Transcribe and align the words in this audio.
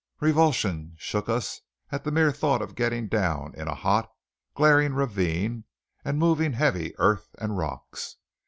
Revulsion 0.19 0.95
shook 0.97 1.29
us 1.29 1.61
at 1.91 2.03
the 2.03 2.09
mere 2.11 2.31
thought 2.31 2.63
of 2.63 2.73
getting 2.73 3.07
down 3.07 3.53
in 3.53 3.67
a 3.67 3.75
hot, 3.75 4.09
glaring 4.55 4.95
ravine 4.95 5.65
and 6.03 6.17
moving 6.17 6.53
heavy 6.53 6.97
earth 6.97 7.29
and 7.37 7.55
rocks. 7.55 8.15